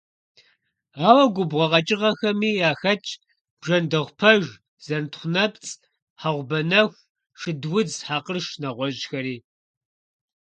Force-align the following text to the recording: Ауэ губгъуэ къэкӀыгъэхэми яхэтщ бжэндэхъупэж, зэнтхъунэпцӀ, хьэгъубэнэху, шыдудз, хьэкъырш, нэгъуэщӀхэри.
Ауэ 1.07 1.25
губгъуэ 1.33 1.65
къэкӀыгъэхэми 1.71 2.51
яхэтщ 2.69 3.09
бжэндэхъупэж, 3.59 4.43
зэнтхъунэпцӀ, 4.85 5.79
хьэгъубэнэху, 6.21 7.01
шыдудз, 7.39 7.93
хьэкъырш, 8.07 8.47
нэгъуэщӀхэри. 8.61 9.35